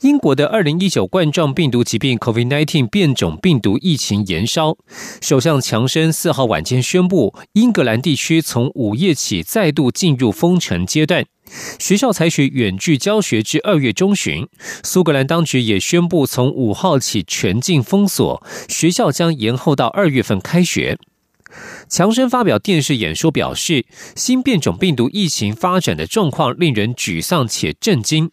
[0.00, 4.76] 英国的二零一九冠状病毒疾病 （COVID-19） 变种病毒疫情延烧，
[5.20, 11.24] 首相强生四号晚间宣布，英格兰地区从午夜起再度进入封城阶段，
[11.78, 14.46] 学校采取远距教学至二月中旬。
[14.82, 20.98] 苏格兰当局也宣布，从五号起全境封锁，学校将延后到二月份开学。
[21.88, 23.84] 强生发表电视演说表示，
[24.14, 28.30] 新变种病毒疫情发展的状况令人沮丧且震惊。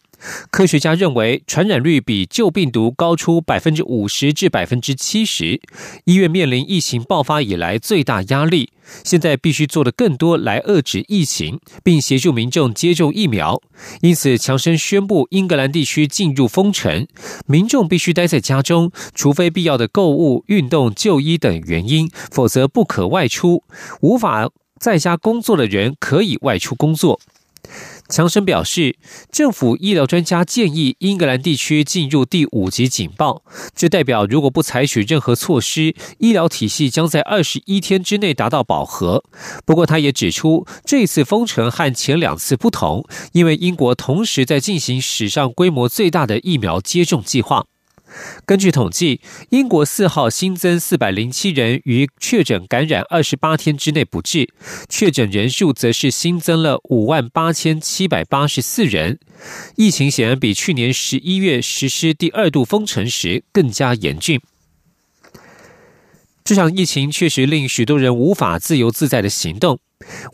[0.50, 5.60] 科学家认为，传染率比旧病毒高出百分之五十至百分之七十。
[6.04, 8.70] 医院面临疫情爆发以来最大压力，
[9.04, 13.60] 现在必须做的更多来遏制疫情，并协助民众接种疫苗。
[14.00, 17.06] 因此，强生宣布英格兰地区进入封城，
[17.46, 23.62] 民众必须待在家中，除非必要的购物、运动、就医等原因，否则不可外出。
[24.00, 27.20] 无法在家工作的人可以外出工作。
[28.08, 28.96] 强生表示，
[29.30, 33.42] 政府医疗专家建议英格兰地区进入第五级警报，
[33.74, 39.22] 这代表如果不采取任何措施，医疗体系将在二十一天之内达到饱和。
[39.66, 47.66] 不过，他也指出，这次封城和前两次不同，因为英国同时在进行史上规模最大的疫苗接种计划。
[48.46, 49.20] 根据统计，
[49.50, 54.48] 英国四号新增四百零七人于确诊感染二十八天之内不治，
[54.88, 59.18] 确诊人数则是新增了五万八千七百八十四人。
[59.76, 64.40] 疫情显然比去年十一月实施第二度封城时更加严峻。
[66.44, 69.78] 这场疫情确实令许多人无法自由自在的行动。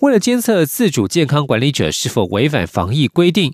[0.00, 3.52] 为了监测自主健康管理者是否违反防疫规定。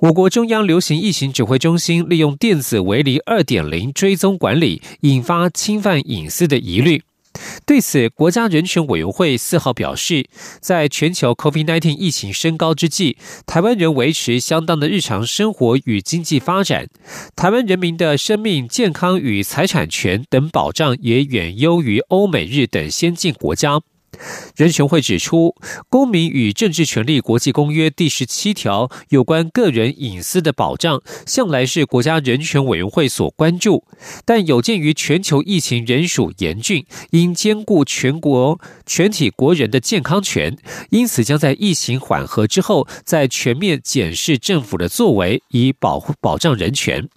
[0.00, 7.02] 我国中央流行疫情指挥中心利用电子围篱二点零追踪管理，引发侵犯隐私的疑虑。
[7.66, 10.28] 对此，国家人权委员会四号表示，
[10.60, 16.86] 在全球 COVID-19 疫情升高之际，台湾人维持相当的日常生活与经济发展，
[17.34, 23.80] 台湾人民的生命健康与财产权等保障也远优于欧美日等先进国家。
[24.56, 25.54] 人权会指出，
[25.88, 33.84] 《公民与政治权利国际公约》第十七条有关个人隐私的保障，向来是国家人权委员会所关注。
[34.24, 40.56] 但有鉴于全球疫情仍属严峻，应兼顾全国全体国人的健康权，
[40.90, 47.08] 因此将在疫情缓和之后，再全面检视政府的作为，以保护保障人权。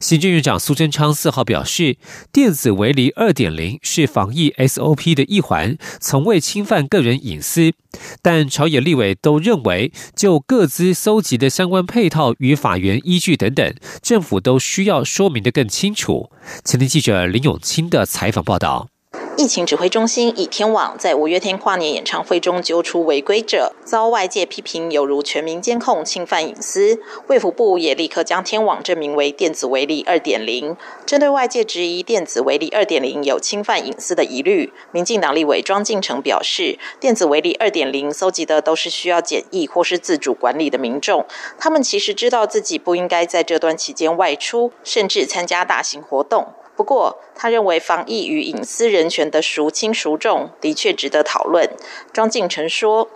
[0.00, 1.96] 行政院长苏贞昌四号表示，
[2.32, 7.72] 电子围篱二点零是防疫 SOP 的一环，从未侵犯个人隐私。
[8.20, 16.30] 但朝野立委都认为，就各资搜集的相关配套与法源依据等等，政府都需要说明的更清楚。
[16.64, 18.95] 前天记者林永清的采访报道。
[19.38, 26.98] 疫情指挥中心以天网在五月天跨年演唱会中揪出违规者，遭外界批评犹如全民监控，侵犯隐私。
[27.26, 30.74] 卫福部也立刻将天网证明为电子围篱二点零。
[31.04, 41.26] 针对外界质疑电子围篱二点零有侵犯隐私的疑虑，民进党立委庄敬成表示，电子围篱二点零搜集的都是需要检疫或是自主管理的民众，
[41.58, 46.54] 他们其实知道自己不应该在这段期间外出，甚至参加大型活动。
[46.76, 51.68] 不过，他认为防疫与隐私人权的孰轻孰重，的确值得讨论。
[52.12, 53.08] 庄敬成说：“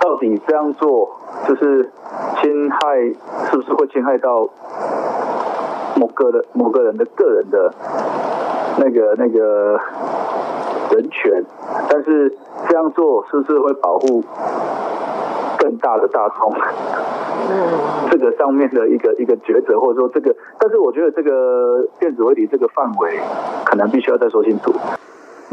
[0.00, 1.92] 到底这样做就是
[2.40, 2.78] 侵害，
[3.50, 4.48] 是不是会侵害到
[5.96, 7.74] 某个的某个人的个人的
[8.78, 9.78] 那个那个
[10.90, 11.44] 人权？
[11.90, 12.36] 但是
[12.68, 14.24] 这样做是不是会保护？”
[15.56, 16.52] 更大的大众，
[18.10, 23.18] 这个上面的一个一个抉择，或者说这个，但是我觉得这个电子围篱这个范围，
[23.64, 24.72] 可能必须要再说清楚。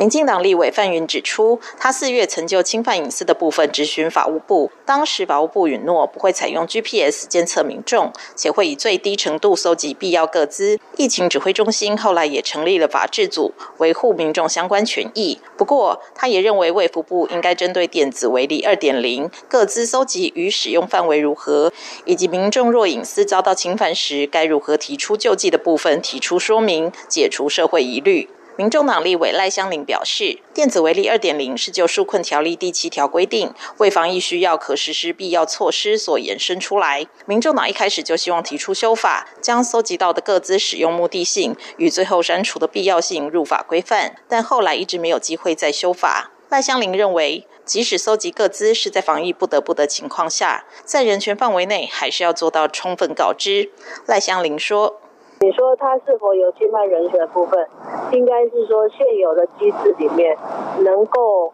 [0.02, 10.80] 民进党立委范云指出，他四月曾就侵犯隐私的部分质询法务部，当时法务部允诺不会采用 GPS 监测民众，且会以最低程度搜集必要个资。
[10.98, 15.40] 疫情指挥中心后来也成立了法制组，维护民众相关权益。
[15.56, 21.72] 不过，他也认为卫福部应该针对电子围篱二点零各资搜集与使用范围如何，
[22.06, 28.28] 以及民众若隐私遭到侵犯时该如何提出救济的部分提出说明，解除社会疑虑。
[28.58, 37.08] 民众党立委赖香林表示，电子围篱二点零是就纾困条例第七条规定，为防疫需要可实施必要措施所延伸出来。
[37.26, 46.32] 民众党一开始就希望提出修法，将搜集到的各资使用目的性与最后删除的必要性入法规范，但后来一直没有机会再修法。
[46.50, 53.72] 赖香林认为，即使搜集各资是在防疫不得不的情况下，在人权范围内，还是要做到充分告知。
[54.06, 55.00] 赖香林说。
[55.42, 57.68] 你说他是否有侵犯人权的部分？
[58.12, 60.38] 应该是说现有的机制里面
[60.84, 61.52] 能够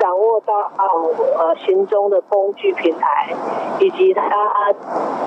[0.00, 0.84] 掌握到啊
[1.38, 3.32] 呃行踪的工具平台，
[3.78, 4.28] 以及他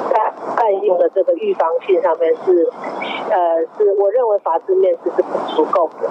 [0.09, 2.69] 在滥用的这个预防性上面是
[3.29, 5.23] 呃是我认为法制面是是
[5.55, 6.09] 足够的。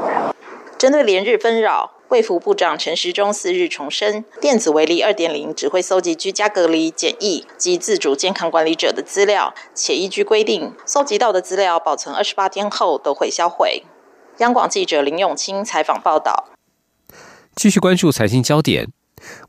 [0.81, 1.91] 针对连日纷扰。
[2.09, 13.83] 卫福部长陈时中四日重申，电子围篱二点零只会搜集居家隔离、检疫及自主健康管理者的资料，且依据规定，搜集到的资料保存二十八天后都会销毁。
[14.39, 16.49] 央广记者林永清采访报道。
[17.55, 18.89] 继续关注财经焦点。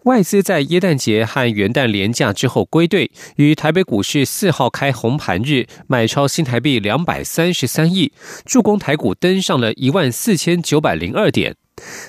[0.03, 8.11] 外资在耶诞节和元旦连假之后归队，于台北股市四号开红盘日买超新台币两百三十三亿，
[8.45, 11.55] 助攻台股登上了一万四千九百零二点。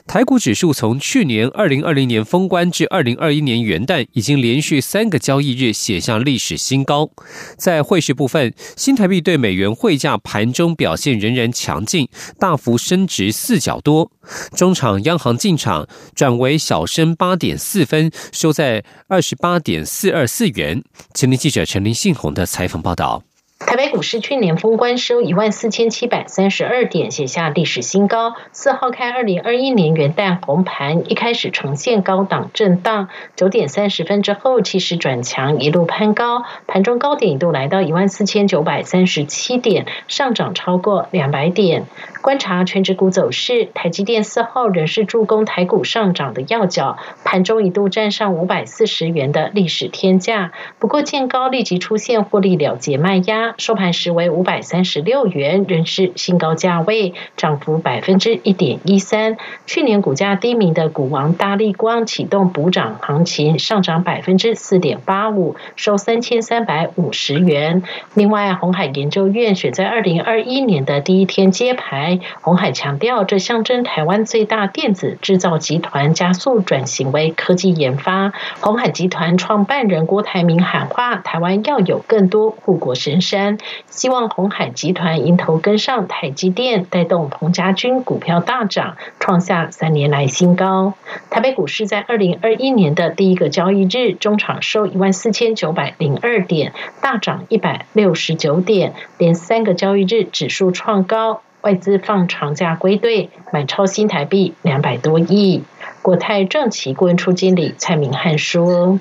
[0.06, 7.10] 台股指数从去年二零二零年封关至二零二一年元旦，已经连续三个交易日写下历史新高。
[7.56, 12.08] 在汇市部分，新台币对美元汇价盘中表现仍然强劲，
[12.38, 14.10] 大幅升值四角多。
[14.54, 20.82] 中场央行进场转为小升八点四分，收在二十八点四二四元。
[21.14, 23.22] 前天记者陈林信宏的采访报道。
[23.67, 28.35] 台北股市去年封关收一万四千七百三十二点，写下历史新高。
[28.53, 41.87] 四号开二零二一年元旦红盘，一开始呈现高档震荡，九点三十分之后气势转强，一路攀高，盘中高点一度来到一万四千九百三十七点，上涨超过两百点。
[42.20, 53.51] 观察全指股走势，台积电四号仍是助攻台股上涨的要角，盘中一度站上五百四十元的历史天价，不过见高立即出现获利了结卖压。
[53.58, 59.37] 收盘时为五百三十六元，仍是新高价位，涨幅百分之一点一三。
[59.66, 67.82] 去年股价低迷的股王大力光启动补涨行情，上涨百分之四点八五，收三千三百五十元。
[68.14, 78.32] 另外，红海研究院选在二零二一年的第一天揭牌，红海强调，这象征台湾最大电子制造集团加速转型为科技研发。
[78.60, 83.41] 红海集团创办人郭台铭喊话，台湾要有更多护国神山。
[83.88, 90.94] 希望红海集团迎头跟上台积电，带动彭家军股票大涨，创下三年来新高。
[91.30, 101.42] 台北股市在二零二一年的第一个交易日，中场收一万四千九百零二点，大涨一百六十九点，连三个交易日指数创高。
[101.62, 105.62] 外资放长假归队，买超新台币两百多亿。
[106.02, 108.98] 国泰正奇顾问处经理蔡明汉说。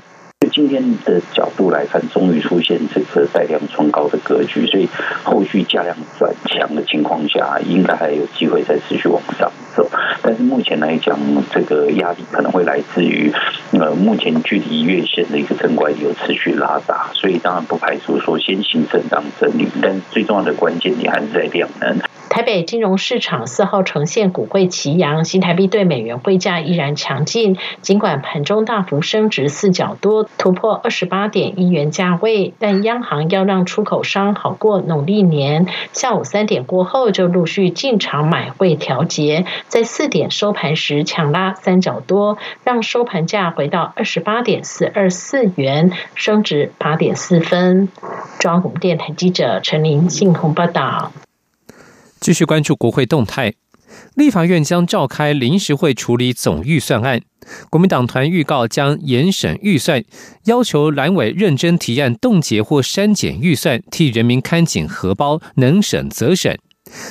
[0.50, 4.90] 今天的角度来看，终于出现这个带量创高的格局，所以
[5.24, 9.90] 后续价量转强的情况下，应该还有机会再持续往上走。
[10.22, 11.18] 但是目前来讲，
[11.52, 13.32] 这个压力可能会来自于
[13.80, 21.98] 呃，目前距离月线的一个正拐有持续拉大，所以当然不排除说先行震荡整理，但最重要的关键点还是在量能。
[22.32, 27.58] 台北金融市场四号呈现股汇齐扬，新台币对美元汇价依然强劲。
[27.82, 35.68] 尽管盘中大幅升值四角多，突破二十八点一元价位，但央行要让出口商好过农历年。
[35.92, 47.90] 下午三点过后就陆续进场买汇调节，在四点收盘时强拉三角多，让收盘价回到二十八点四二四元，升值八点四分。
[48.40, 51.12] 中央电台记者陈琳信鸿报道。
[52.22, 53.56] 继续关注国会动态，
[54.14, 57.20] 立法院将召开临时会处理总预算案。
[57.72, 60.04] 国民党团预告将严审预算，
[60.46, 66.60] 要求蓝委认真提案冻结或删减预算，替人民看紧荷包，能审则审。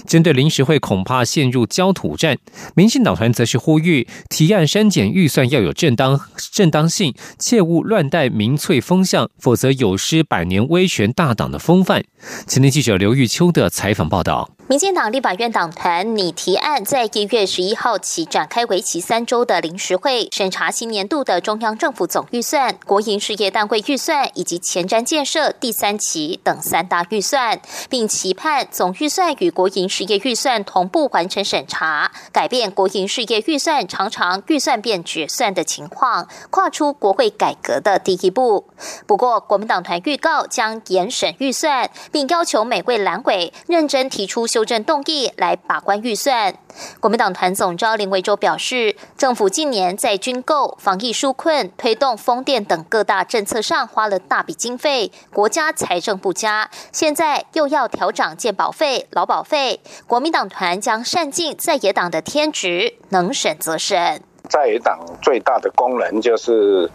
[0.07, 2.39] 针对临时会恐怕陷入焦土战，
[2.77, 6.21] 民进党团则是呼吁提案删减预算要有正当
[6.53, 12.05] 正当性，切勿乱带民粹风向，否则有失百年威权大党的风范。
[12.47, 14.51] 前天记者刘玉秋的采访报道。
[14.71, 38.67] 民进党立法院党团拟提案在一月十一号起展开为期三周的临时会，审查新年度的中央政府总预算、国营事业单位预算以及前瞻建设第三期等三大预算，并期盼总预算与国营事业预算同步完成审查，改变国营事业预算常常预算变决算的情况，跨出国会改革的第一步。
[39.09, 44.60] 不过，国民党团预告将严审预算，并要求每位蓝委认真提出修。
[44.61, 46.55] 修正动议来把关预算。
[47.01, 64.23] 国民党团总召林维洲表示，政府近年在军购、防疫纾困、推动风电等各大政策上花了大笔经费，国家财政不佳，现在又要调涨健保费、劳保费，国民党团将善尽在野党的天职，能审则审。
[64.51, 66.91] 在野党最大的功能就是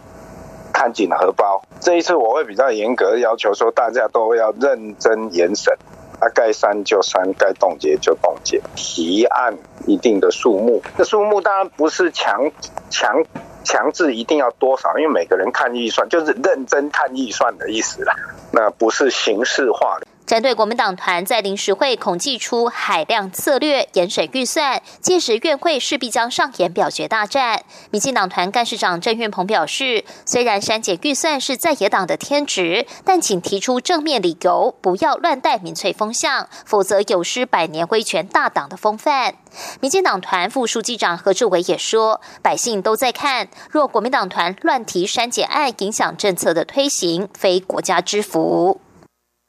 [0.72, 5.76] 看紧荷包，这一次我会比较严格要求说，大家都要认真严审。
[6.20, 8.60] 啊，该删就删，该冻结就冻结。
[8.74, 9.56] 提案
[9.86, 12.50] 一定的数目，这数目当然不是强
[12.90, 13.24] 强
[13.64, 18.14] 强制一定要多少，因为每个人看预算就是认真看预算的意思啦，
[18.52, 20.06] 那不是形式化的。
[20.26, 27.62] 针对国民党团在临时会恐祭出海量策略严审预算，届时院会势必将上演表决大战。
[27.90, 39.36] 民进党团干事长郑运鹏表示，虽然删减预算是在野党的天职，但请提出正面理由，不要乱带民粹风向，否则有失百年威权大党的风范。
[39.80, 48.80] 民进党团副书记长何志伟也说，百姓都在看，若国民党团乱提删减案，影响政策的推行，非国家之福。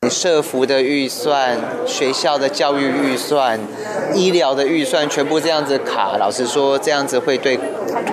[0.09, 3.59] 社服的预算、学校的教育预算、
[4.13, 7.59] 医疗的预算，全部这样子卡，老实说，这样子会对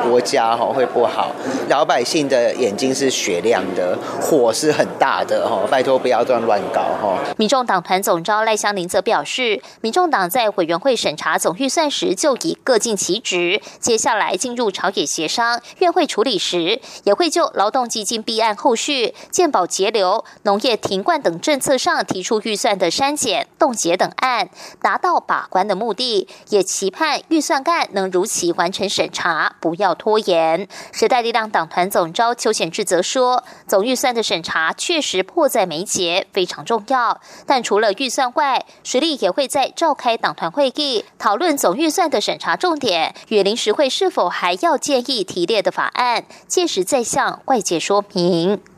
[0.08, 1.30] 国家哈会不好。
[1.68, 7.18] 老百姓的眼睛是雪亮的，火是很大的哈，拜托不要这样乱搞哈。
[7.36, 21.74] 民众党团总召赖香林则表示，民众党在委员会审查总预算时就已各尽其职，接下来进入朝野协商、院会处理时，也会就劳动基金弊案后续、健保节流、农业停灌等政策。
[21.84, 24.48] 上提出预算的删减、冻结等案，
[24.80, 30.66] 达到把关的目的，也期盼预算案能如期完成审查，不要拖延。
[30.92, 37.20] 时代力量党团总召邱显志则说，总预算的审查确实迫在眉睫，非常重要。
[37.46, 48.73] 但除了预算外，实力也会在召开党团会议，讨论总预算的审查重点与临时会是否还要建议提列的法案，届时再向外界说明。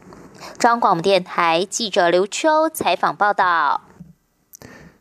[0.58, 3.82] 中央广播电台记者刘秋采访报道。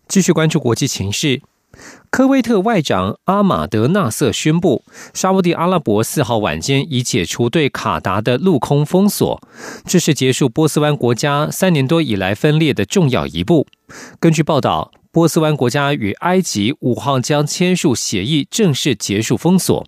[0.07, 1.41] 继续关注国际情势，
[2.09, 9.41] 科威特外长阿马德纳瑟宣布，沙地阿拉伯四号晚间已解除对卡达的陆空封锁，
[9.85, 13.67] 这是结束波斯湾国家三年多以来分裂的重要一步。
[14.19, 19.85] 根据报道，波斯湾国家与埃及五号将签署协议，正式结束封锁。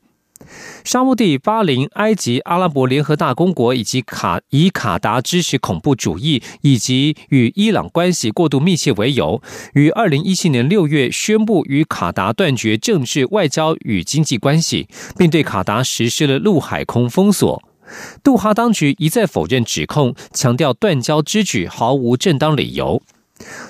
[0.83, 9.41] 沙地、巴林、埃及、阿拉伯联合大公国以及卡以卡达支持恐怖主义以及与伊朗关系过度密切为由，
[9.73, 14.87] 于二零一七年六月宣布与卡达断绝政治、外交与经济关系，
[15.17, 17.61] 并对卡达实施了陆海空封锁。
[18.21, 23.01] 杜哈当局一再否认指控，强调断交之举毫无正当理由。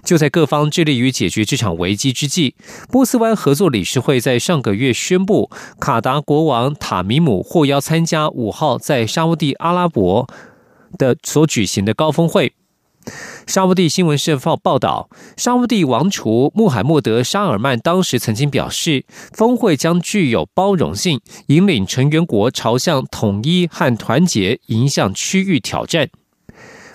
[0.04, 2.56] 就在各方致力于解决这场危机之际，
[2.90, 10.28] 波斯湾合作理事会在上个月宣布，卡达国王塔米姆获邀参加五号在沙乌地阿拉伯
[10.98, 12.54] 的所举行的高峰会。
[13.46, 26.10] 沙乌地新闻社报报道，沙乌地王储穆罕默德·沙尔曼当时曾经表示，峰会将具有包容性，引领成员国朝向统一和团结，迎向区域挑战。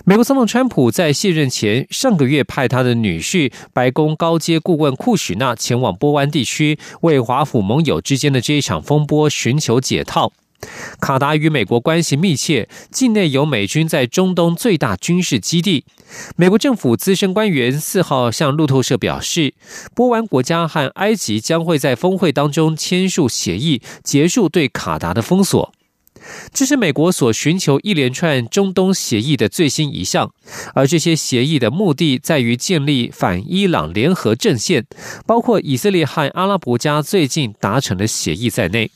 [0.05, 10.33] 美国总统川普在卸任前上个月派他的女婿、白宫高阶顾问库许纳前往波湾地区，为华府盟友之间的这一场风波寻求解套。
[10.99, 15.85] 卡达与美国关系密切，境内有美军在中东最大军事基地。
[16.35, 19.53] 美国政府资深官员四号向路透社表示，
[19.95, 25.73] 波湾国家和埃及将会在峰会当中签署协议，结束对卡达的封锁。
[26.53, 30.33] 这是美国所寻求一连串中东协议的最新一项，
[30.73, 34.85] 而这些协议的目的在于建立反伊朗联合阵线，
[35.25, 38.91] 包括以色列和阿拉伯家最近达成的协议在内。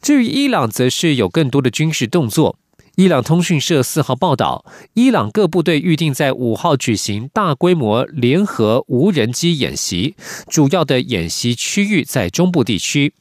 [0.00, 2.58] 至于伊朗，则是有更多的军事动作。
[2.96, 10.14] 伊朗通讯社四号报道，伊朗各部队预定在五号举行大规模联合无人机演习，
[10.48, 13.14] 主要的演习区域在中部地区。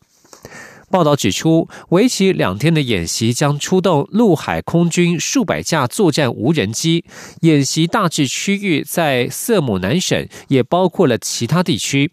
[0.91, 7.05] 报道指出，为期两天的演习将出动陆海空军数百架作战无人机。
[7.41, 12.11] 演习大致区域在色姆南省，也包括了其他地区。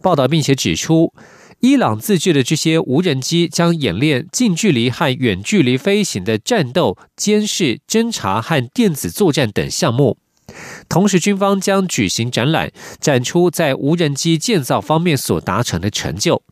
[0.00, 1.12] 报道并且指出，
[1.58, 10.16] 伊朗自制的这些无人机将演练近距离和远距离飞行的战斗、监视、侦察和电子作战等项目。
[10.88, 16.42] 同时，军方将举行展览，展出在无人机建造方面所达成的成就。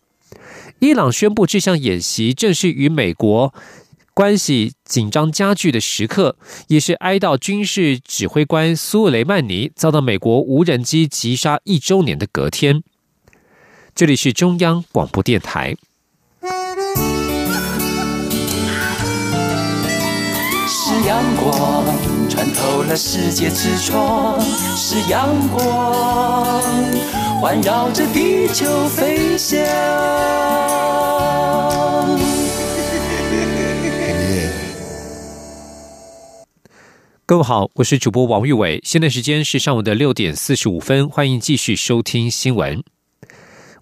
[0.81, 3.53] 伊朗宣布这项演习正是与美国
[4.15, 6.37] 关系紧张加剧的时刻，
[6.69, 12.83] 也是哀悼军事指挥官苏雷曼尼遭到美国无人机击杀一周年的隔天。
[13.95, 15.77] 这里是中央广播电台。
[20.69, 21.85] 是阳光
[22.29, 24.41] 穿透了世界之窗，
[24.77, 26.63] 是阳光
[27.41, 29.57] 环绕着地球飞翔。
[37.25, 42.83] 各位好，我是主播王玉伟，现在时间是上午的六点四十五分，欢迎继续收听新闻。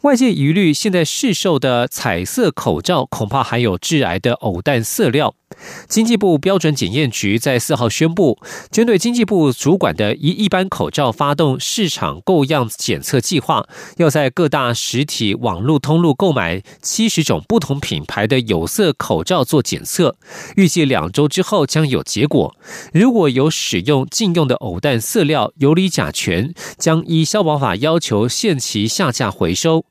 [0.02, 5.34] 外界疑虑，现在市售的彩色口罩恐怕含有致癌的偶氮色料。
[5.88, 8.38] 经济部标准检验局在四号宣布，
[8.70, 20.16] 针对经济部主管的一一般口罩发动市场购样检测计划，要在各大实体网络通路购买七十种不同品牌的有色口罩做检测，
[20.56, 22.54] 预计两周之后将有结果。
[22.92, 29.84] 如果有使用禁用的偶氮色料、游离甲醛，将依消保法要求限期下架回收；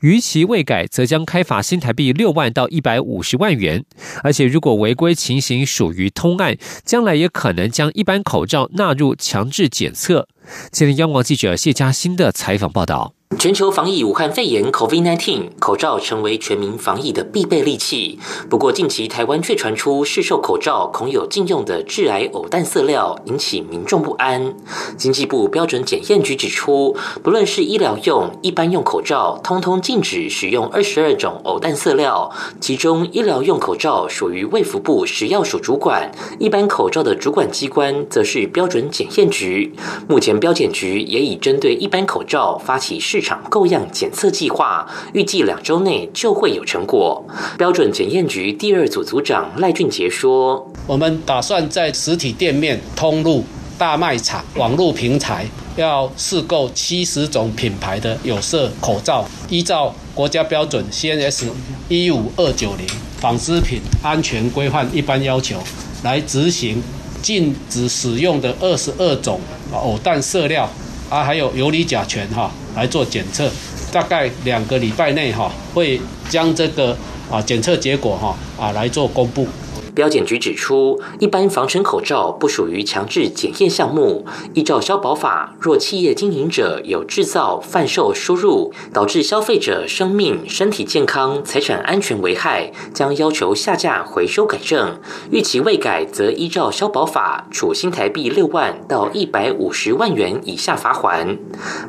[0.00, 3.84] 逾期未改，则将开罚新台币六万到一百五十万元。
[4.22, 10.28] 而且如果违规，情形属于通案，将来也可能将一般口罩纳入强制检测。
[10.70, 13.14] 今天，央广记者谢嘉欣的采访报道。
[13.38, 18.18] 全球防疫武汉肺炎 （COVID-19），口罩成为全民防疫的必备利器。
[18.50, 24.54] 不过，近期台湾却传出市售口罩恐有禁用的致癌偶氮色料，引起民众不安。
[24.98, 32.30] 经济部标准检验局指出，不论是医疗用、一般用口罩，通通禁止使用二十二种偶氮色料。
[32.60, 39.74] 其中，医疗用口罩属于卫福部食药署主管，一般口罩的主管机关则是标准检验局。
[40.06, 47.24] 目前前，标检局也已针对一般口罩发起市场购样检测计划，预计两周内就会有成果。
[47.58, 53.44] 标准检验局第二组组长赖俊杰说：“我们打算在实体店面、通路、
[53.76, 55.46] 大卖场、网络平台，
[55.76, 61.46] 要试购七十种品牌的有色口罩，依照国家标准 CNS
[61.88, 62.86] 一五二九零
[63.18, 65.56] 纺织品安全规范一般要求
[66.02, 66.82] 来执行
[67.22, 69.40] 禁止使用的二十二种
[69.72, 70.68] 偶氮色料。”
[71.08, 73.46] 啊，还有游离甲醛哈来做检测，
[73.92, 76.00] 大概两个礼拜内哈会
[76.30, 76.96] 将这个
[77.30, 79.46] 啊检测结果哈啊来做公布。
[79.94, 84.24] 标检局指出，一般防尘口罩不属于强制检验项目。
[84.54, 94.98] 依照消保法，若企业经营者有制造、贩售、输入，导致消费者生命、身体健康、财产安全危害，将要求下架、回收、改正。
[95.30, 101.36] 逾期未改，则依照消保法处新台币六万到一百五十万元以下罚款。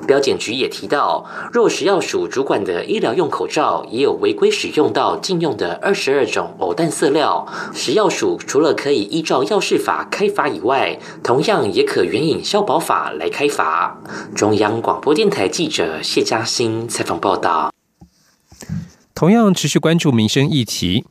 [0.05, 13.97] 标检局也提到，若食药署主管的医疗用口罩也有违规使用到禁用的二十二种偶氮色料，食药署除了可以依照药事法开罚以外，同样也可援引消保法来开罚。
[14.35, 17.71] 中央广播电台记者谢嘉欣采访报道。
[19.15, 21.05] 同样持续关注民生议题。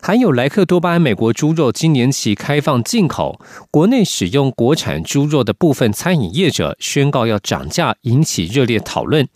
[0.00, 9.28] 含有莱克多巴胺美国猪肉今年起开放进口，国内使用国产猪肉的部分餐饮业者宣告要涨价，引起热烈讨论。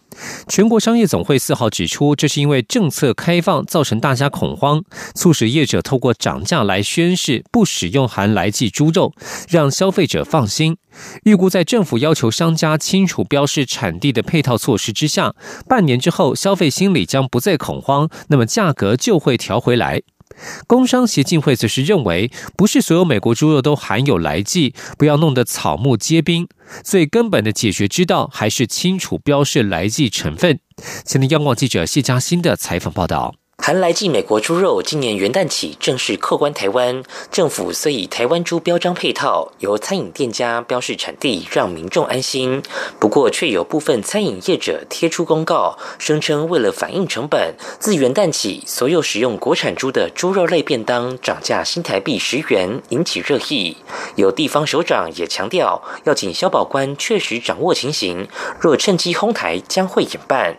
[0.46, 4.83] 全国商业总会四号指出，这是因为政策开放造成大家恐慌，
[5.14, 9.12] 促使业者透过涨价来宣示不使用含来剂猪肉，
[9.48, 10.77] 让消费者放心。
[11.25, 15.35] 预估在政府要求商家清楚标示产地的配套措施之下，
[15.66, 20.03] 半年之后消费心理将不再恐慌，那么价格就会调回来。
[20.66, 26.49] 工商协进会则是认为，不是所有美国猪肉都含有来剂，不要弄得草木皆兵。
[26.83, 30.59] 最根本的解决之道，还是清楚标示来剂成分。
[31.05, 33.42] 前天央广记者谢佳欣的采访报道。
[33.64, 42.61] 含来剂美国猪肉今年元旦起正式扣关台湾，政府虽以台湾猪标章配套，由餐饮店家标示产地，让民众安心。
[42.98, 53.77] 不过，却有部分餐饮业者贴出公告，声称为了反映成本，自元旦起，所有使用国产猪的猪肉类便当涨价新台币十元，引起热议。
[54.16, 58.27] 有地方首长也强调，要请消保官确实掌握情形，
[58.59, 60.57] 若趁机哄抬，将会引办。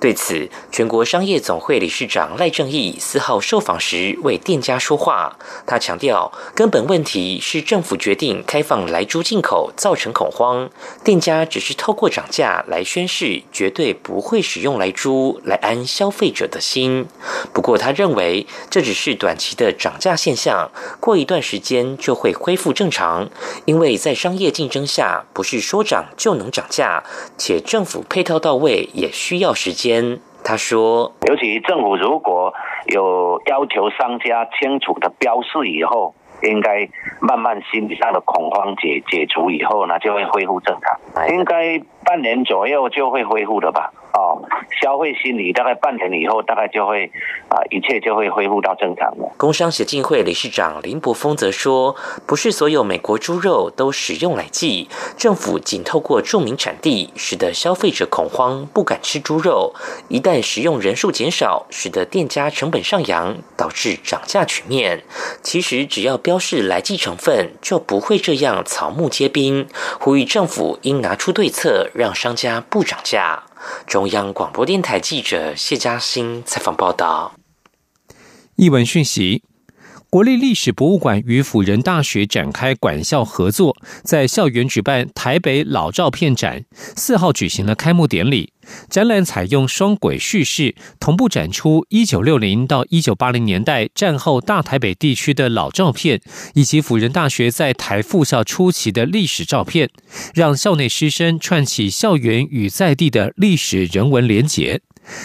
[0.00, 10.70] 对此，全国商业总会理事长赖正义四号受访时为店家说话，他强调，根本问题是政府决定开放来猪进口，造成恐慌，
[11.02, 17.08] 店家只是透过涨价来宣示，绝对不会使用来猪来安消费者的心。
[17.52, 23.28] 不过，他认为这只是短期的涨价现象，过一段时间就会恢复正常，
[23.64, 27.02] 因为在商业竞争下，不是说涨就能涨价，
[27.36, 29.54] 且政府配套到位也需要。
[29.58, 30.20] 时间。
[30.44, 32.54] 他说：“尤其政府如果
[32.86, 36.88] 有要求商家清楚的标示以后。”应该
[37.20, 41.28] 慢慢心理上的恐慌解解除以后呢，就会恢复正常。
[41.34, 43.92] 应该半年左右就会恢复的吧。
[44.14, 44.40] 哦，
[44.80, 47.10] 消费心理大概半年以后，大概就会
[47.48, 49.32] 啊，一切就会恢复到正常了。
[49.36, 59.74] 工商协进会理事长林柏峰则说：“不是所有美国猪肉都使用来剂，政府仅透过注明产地，使得消费者恐慌，不敢吃猪肉。
[60.08, 65.02] 一旦食用人数减少，使得店家成本上扬，导致涨价局面。
[65.42, 69.66] 其实只要标示来剂成分，就不会这样草木皆兵。
[69.98, 73.42] 呼吁政府应拿出对策，让商家不涨价。”
[73.86, 77.34] 中央广播电台记者谢嘉欣采访报道。
[78.56, 79.42] 译文讯息：
[80.10, 86.64] 国立历史博物馆与辅仁大学展开馆校合作，在校园举办台北老照片展，
[86.96, 88.50] 四号举行了开幕典礼。
[88.88, 96.22] 展览采用双轨叙事，同步展出一九六零到一九八零年代战后大台北地区的老照片，
[96.54, 99.90] 以及辅仁大学在台复校初期的历史照片，
[100.32, 104.80] 让校内师生串起校园与在地的历史人文连结。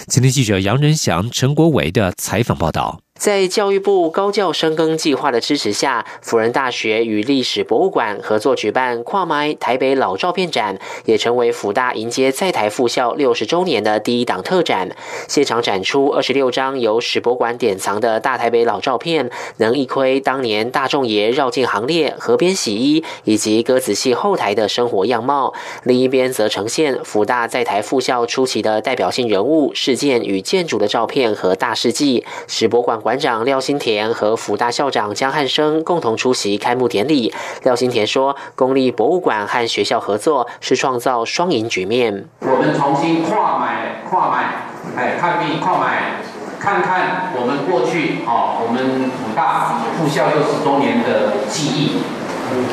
[0.07, 2.99] 今天记者杨仁祥、陈国伟的采访报道。
[3.19, 14.89] 在教育部高教深耕计划的支持下，辅仁大学与历史博物馆合作举办“跨埋台北老照片展”，也成为辅大迎接在台复校六十周年的第一档特展。
[15.29, 25.53] 现场展出二十六张由史博馆典藏的大台北老照片，能一窥当年大众爷绕境行列、河边洗衣以及鸽子戏后台的生活样貌。
[25.83, 32.25] 另一边则呈现辅大在台复校初期的代表性人物、事件与建筑的照片和大事记。
[32.47, 33.12] 史博馆馆。
[33.13, 37.31] 馆长廖新田和福大校长江汉生共同出席开幕典礼。
[37.61, 42.25] 廖新田说：“公立博物馆和学校合作是创造双赢局面。
[42.39, 44.65] 我们重新跨买跨买，
[44.97, 46.21] 哎，看病跨买，
[46.59, 52.01] 看看我们过去哦，我们福大复校六十周年的记忆，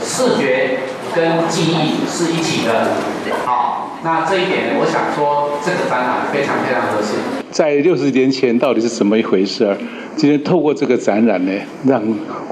[0.03, 0.81] 视觉
[1.15, 2.97] 跟记忆是一起的。
[3.45, 7.19] 好，那这一点我想说，这个展览非常非常合适。
[7.51, 9.77] 在六十年前到底是怎么一回事？”
[10.17, 11.53] 今天透过这个展览呢，
[11.87, 12.03] 让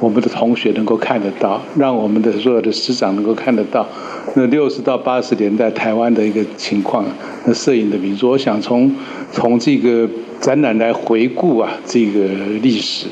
[0.00, 3.86] 我们的同学能够看得到，让我们的所有的师长能够看得到，
[4.34, 7.04] 那六十到八十年代台湾的一个情况，
[7.44, 8.90] 那摄影的民族，我想从
[9.30, 10.08] 从这个
[10.40, 12.20] 展览来回顾啊，这个
[12.62, 13.06] 历史。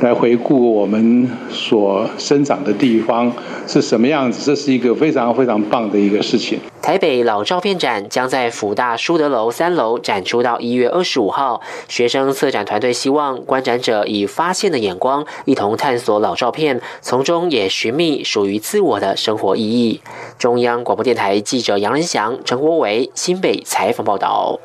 [0.00, 3.30] 来回顾我们所生长的地方
[3.66, 6.58] 是什么样子，这是一个非常非常棒的一个事情。
[6.80, 11.60] 台北老照片展将在福大书德楼三楼展出到一月二十五号。
[11.86, 20.00] 学生策展团队希望观展者以发现的眼光，一同探索老照片，从中也寻觅属于自我的生活意义。
[20.38, 24.60] 中央广播电台记者杨仁祥、陈国伟新北采访报道。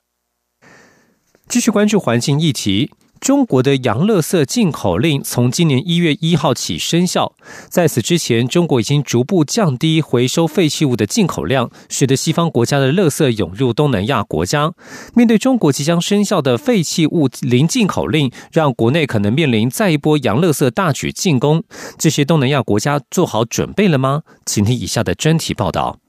[1.50, 2.91] 继续关注环境议题。
[3.19, 7.34] 中国的洋垃圾进口令从今年一月一号起生效。
[7.69, 14.73] 在此之前，中国已经逐步降低回收废弃物的进口量，使得西方国家的垃圾涌入东南亚国家。
[15.15, 21.63] 面对中国即将生效的废弃物零进口令，让国内可能面临再一波洋垃圾大举进攻。
[21.97, 24.21] 这些东南亚国家做好准备了吗？
[24.45, 26.05] 请听以下的专题报道。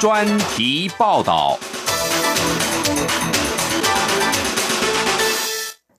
[0.00, 1.58] 专题报道。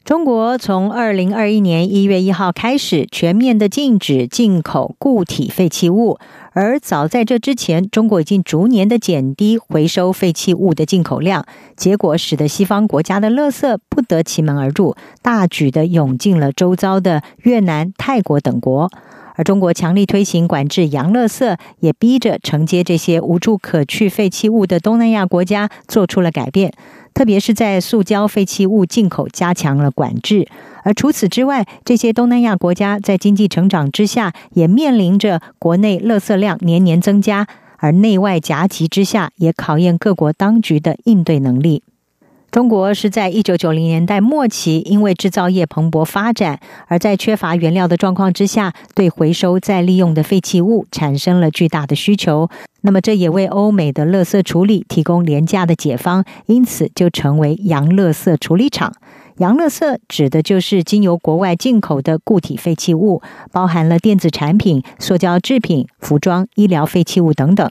[0.05, 6.17] 中国从二零二一年一月一号开始全面的禁止进口固体废弃物，
[6.53, 18.89] 而早在这之前，中国已经逐年的减低回收废弃物的进口量，结果使得西方国家的垃圾不得其门而入，大举的涌进了周遭的越南、泰国等国。
[19.39, 26.73] 而中国强力推行管制洋垃圾，也逼着承接这些无处可去废弃物的东南亚国家做出了改变。
[27.13, 30.49] 特别是在塑胶废弃物进口加强了管制，
[30.83, 37.47] 而除此之外，这些东南亚国家在经济成长之下，也面临着国内垃圾量年年增加，
[37.77, 41.83] 而内外夹击之下，也考验各国当局的应对能力。
[42.51, 52.49] 中国是在一九九零年代末期，因为制造业蓬勃发展，而在缺乏原料的状况之下，对回收再利用的废弃物产生了巨大的需求。
[52.81, 58.93] 那么，这也为欧美的垃圾处理提供廉价的解方，因此就成为洋垃圾处理厂。
[59.37, 67.69] 洋垃圾指的就是经由国外进口的固体废弃物，包含了电子产品、塑胶制品、服装、医疗废弃物等等。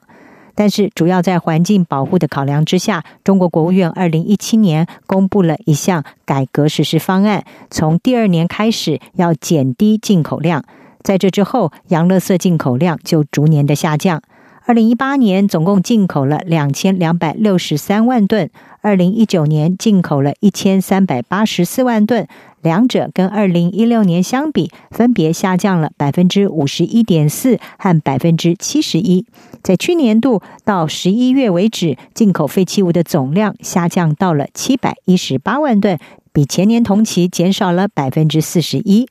[0.61, 10.65] 但是，主要在环境保护的考量之下，中国国务院二零一七年公布了一项改革实施方案，从第二年开始要减低进口量。
[11.05, 14.21] 在这之后，洋乐色进口量就逐年的下降。
[14.69, 18.51] 二零一八年总共进口了两千两百六十三万吨，
[18.83, 22.29] 二零一九年进口了一千三百八十四万吨，
[22.61, 29.25] 两者跟二零一六年相比，分别下降了百分之五十一点四和百分之七十一。
[29.63, 35.99] 在去年度到十一月为止，进口废弃物的总量下降到了七百一十八万吨，
[36.31, 39.09] 比前年同期减少了百分之四十一。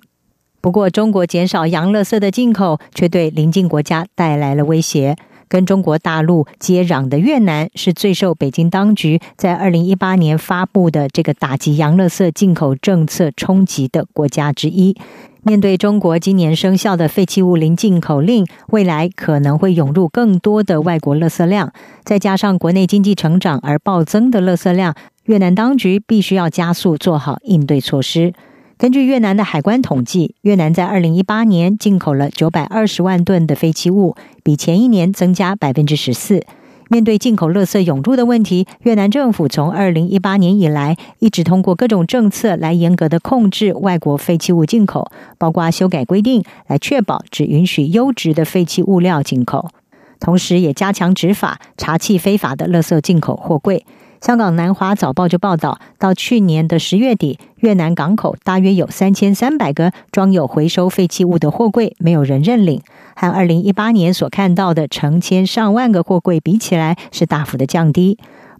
[0.61, 5.15] 不过，中国减少洋垃圾的进口，却对邻近国家带来了威胁。
[5.47, 14.95] 跟中国大陆接壤的越南，是最受北京当局在二零一八年发布的这个打击洋垃圾进口政策冲击的国家之一。
[15.43, 21.71] 面对中国今年生效的废弃物零进口令，未来可能会涌入更多的外国垃圾量，
[22.03, 28.33] 再加上国内经济成长而暴增的垃圾量，越南当局必须要加速做好应对措施。
[28.77, 36.45] 根据越南的海关统计，越南在二零一八年进口了九百二十万吨的废弃物，比前一年增加百分之十四。
[36.87, 49.71] 面对进口垃圾涌入的问题，越南政府从二零一八年以来一直通过各种政策来严格的控制外国废弃物进口，包括修改规定来确保只允许优质的废弃物料进口，
[50.19, 53.83] 同时也加强执法，查缉非法的垃圾进口货柜。
[54.21, 62.81] 香港南华早报就报道，到去年的十月底，越南港口大约有三千三百个装有回收废弃物的货柜没有人认领，
[63.15, 68.17] 和二零一八年所看到的成千上万个货柜比起来，是大幅的降低。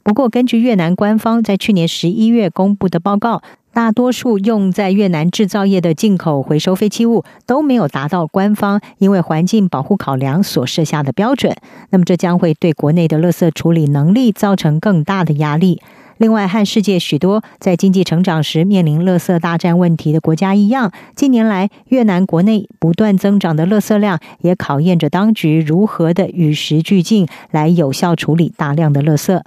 [0.08, 3.42] 不过，根据越南官方在去年十一月公布的报告。
[3.74, 11.54] 大多数用在越南制造业的进口回收废弃物都没有达到官方因为环境保护考量所设下的标准，
[11.90, 15.82] 那么这将会对国内的垃圾处理能力造成更大的压力。
[16.18, 29.40] 另外，和世界许多在经济成长时面临垃圾大战问题的国家一样，近年来越南国内不断增长的垃圾量，也考验着当局如何的与时俱进，来有效处理大量的垃圾。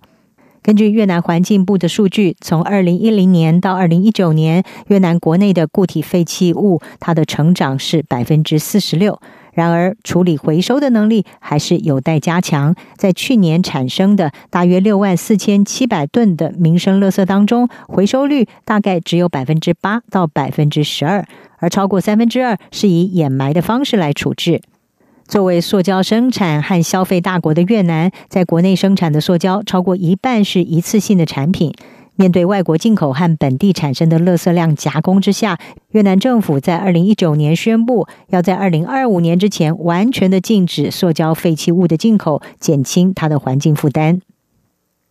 [0.62, 9.20] 根据越南环境部的数据，从二零一零年到二零一九年，越南国内的固体废弃物它的成长是百分之四十六。
[9.52, 12.74] 然而，处理回收的能力还是有待加强。
[12.96, 21.26] 在去年产生的大约六万四千七百吨的民生垃圾当中，回收率大概只有百分之八到百分之十二，
[21.58, 24.62] 而超过三分之二是以掩埋的方式来处置。
[25.30, 31.72] 作为塑胶生产和消费大国的越南，在国内生产的塑胶超过一半是一次性的产品。
[32.16, 35.56] 面对外国进口和本地产生的垃圾量夹攻之下，
[35.92, 44.20] 越南政府在二零一九年宣布，要在二零二五年之前完全的禁止塑胶废弃物的进口，减轻它的环境负担。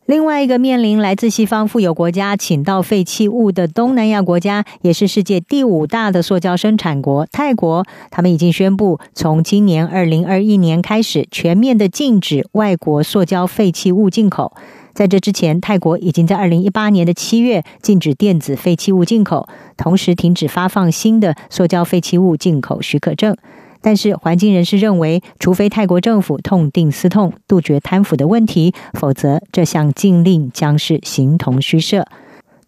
[0.10, 14.54] 另外一个面临来自西方富有国家倾倒废弃物的东南亚国家，也是世界第五大的塑胶生产国泰国，他们已经宣布从今年二零二一年开始全面的禁止外国塑胶废弃物进口。
[14.96, 23.38] 在这之前，泰国已经在二零一八年的七月禁止电子废弃物进口，同时停止发放新的塑胶废弃物进口许可证。
[23.82, 32.06] 但是，环境人士认为，除非泰国政府痛定思痛，杜绝贪腐的问题，否则这项禁令将是形同虚设。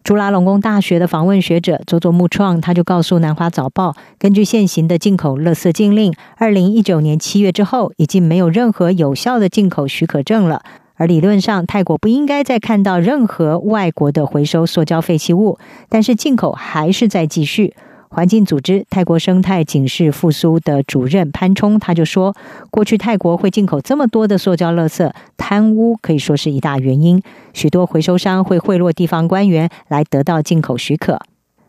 [0.02, 10.62] 朱拉隆功大学的访问学者佐佐木创，他就告诉南华早报，根据现行的进口垃圾禁令，二零一九年七月之后，已经没有任何有效的进口许可证了。
[10.96, 17.74] 而理论上，泰国不应该再看到任何外国的回收塑胶废弃物，但是进口还是在继续。
[18.14, 22.36] 环境组织泰国生态警示复苏的主任潘冲他就说
[22.70, 27.22] ：“过去泰国会进口这么多的塑胶垃圾，贪污可以说是一大原因。
[27.54, 31.18] 许多回收商会贿赂地方官员来得到进口许可。”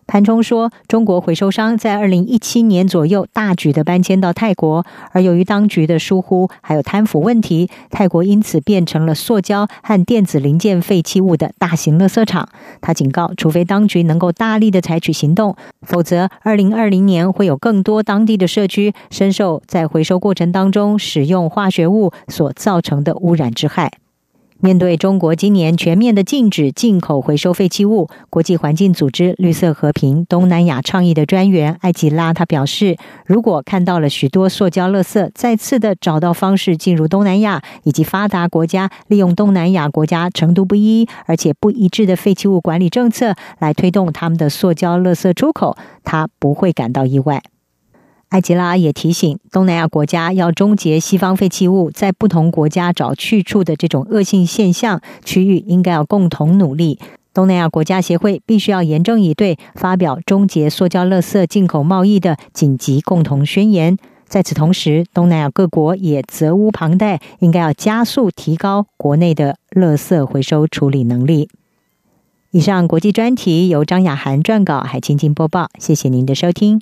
[0.05, 12.49] 潘冲说：“中国回收商在二零一七年左右大举的搬迁到泰国，而由于当局的疏忽还有贪腐问题，泰国因此变成了塑胶和电子零件废弃物的大型垃圾场。”
[12.81, 24.02] 他警告，除非当局能够大力的采取行动，否则二零二零年会有更多当地的社区深受在回收过程当中使用化学物所造成的污染之害。
[24.63, 32.95] 面对中国今年全面的禁止进口回收废弃物，国际环境组织绿色和平东南亚倡议的专员艾吉拉他表示，
[33.25, 47.43] 如果看到了许多塑胶垃圾再次的找到方式进入东南亚以及发达国家，利用东南亚国家程度不一而且不一致的废弃物管理政策来推动他们的塑胶垃圾出口，他不会感到意外。
[48.33, 56.97] 艾吉拉也提醒，东南亚国家要终结西方废弃物在不同国家找去处的这种恶性现象，区域应该要共同努力。
[57.31, 63.99] 东南亚国家协会必须要严正以对，发表终结塑胶垃圾进口贸易的紧急共同宣言。
[64.27, 71.49] 在此同时，东南亚各国也责无旁贷，应该要加速提高国内的垃圾回收处理能力。
[72.49, 76.81] 以上国际专题由张雅涵撰稿，海清清播报，谢谢您的收听。